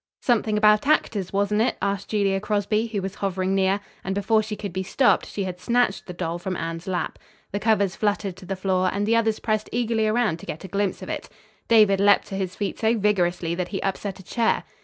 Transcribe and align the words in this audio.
"Something 0.23 0.57
about 0.57 0.87
actors, 0.87 1.31
wasn't 1.31 1.61
it?" 1.61 1.77
asked 1.79 2.09
Julia 2.09 2.39
Crosby, 2.39 2.87
who 2.87 3.03
was 3.03 3.13
hovering 3.13 3.53
near, 3.53 3.81
and 4.03 4.15
before 4.15 4.41
she 4.41 4.55
could 4.55 4.73
be 4.73 4.81
stopped, 4.81 5.27
she 5.27 5.43
had 5.43 5.59
snatched 5.59 6.07
the 6.07 6.13
doll 6.13 6.39
from 6.39 6.57
Anne's 6.57 6.87
lap. 6.87 7.19
The 7.51 7.59
covers 7.59 7.95
fluttered 7.95 8.35
to 8.37 8.47
the 8.47 8.55
floor 8.55 8.89
and 8.91 9.05
the 9.05 9.15
others 9.15 9.37
pressed 9.37 9.69
eagerly 9.71 10.07
around 10.07 10.39
to 10.39 10.47
get 10.47 10.63
a 10.63 10.67
glimpse 10.67 11.03
of 11.03 11.09
it. 11.09 11.29
David 11.67 11.99
leaped 11.99 12.25
to 12.29 12.35
his 12.35 12.55
feet 12.55 12.79
so 12.79 12.97
vigorously 12.97 13.53
that 13.53 13.67
he 13.67 13.79
upset 13.83 14.19
a 14.19 14.23
chair. 14.23 14.63